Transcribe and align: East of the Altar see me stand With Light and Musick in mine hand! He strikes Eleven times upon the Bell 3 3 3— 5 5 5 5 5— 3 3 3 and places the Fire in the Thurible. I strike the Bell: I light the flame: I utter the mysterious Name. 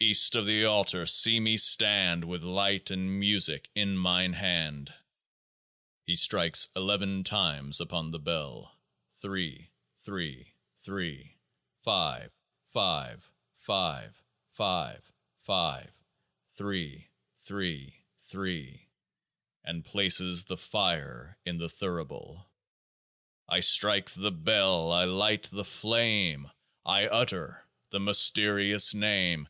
East 0.00 0.34
of 0.34 0.46
the 0.46 0.64
Altar 0.64 1.06
see 1.06 1.38
me 1.38 1.56
stand 1.56 2.24
With 2.24 2.42
Light 2.42 2.90
and 2.90 3.20
Musick 3.20 3.68
in 3.74 3.96
mine 3.96 4.32
hand! 4.32 4.92
He 6.04 6.16
strikes 6.16 6.68
Eleven 6.74 7.22
times 7.22 7.80
upon 7.80 8.10
the 8.10 8.18
Bell 8.18 8.76
3 9.12 9.70
3 10.00 10.54
3— 10.80 11.36
5 11.84 12.32
5 12.68 13.30
5 13.54 14.22
5 14.50 15.12
5— 15.36 15.92
3 16.56 17.08
3 17.40 17.96
3 18.22 18.88
and 19.64 19.84
places 19.84 20.44
the 20.44 20.56
Fire 20.56 21.38
in 21.44 21.58
the 21.58 21.68
Thurible. 21.68 22.48
I 23.48 23.60
strike 23.60 24.10
the 24.10 24.32
Bell: 24.32 24.92
I 24.92 25.04
light 25.04 25.44
the 25.50 25.64
flame: 25.64 26.50
I 26.84 27.06
utter 27.06 27.64
the 27.90 28.00
mysterious 28.00 28.94
Name. 28.94 29.48